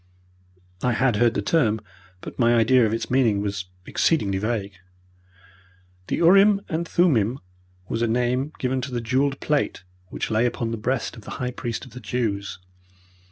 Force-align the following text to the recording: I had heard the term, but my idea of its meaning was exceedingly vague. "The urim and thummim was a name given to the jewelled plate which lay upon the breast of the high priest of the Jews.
I 0.81 0.93
had 0.93 1.17
heard 1.17 1.35
the 1.35 1.43
term, 1.43 1.79
but 2.21 2.39
my 2.39 2.55
idea 2.55 2.87
of 2.87 2.91
its 2.91 3.11
meaning 3.11 3.39
was 3.39 3.65
exceedingly 3.85 4.39
vague. 4.39 4.73
"The 6.07 6.15
urim 6.15 6.61
and 6.67 6.87
thummim 6.87 7.37
was 7.87 8.01
a 8.01 8.07
name 8.07 8.51
given 8.57 8.81
to 8.81 8.91
the 8.91 8.99
jewelled 8.99 9.39
plate 9.41 9.83
which 10.07 10.31
lay 10.31 10.47
upon 10.47 10.71
the 10.71 10.77
breast 10.77 11.15
of 11.15 11.21
the 11.23 11.29
high 11.37 11.51
priest 11.51 11.85
of 11.85 11.91
the 11.91 11.99
Jews. 11.99 12.57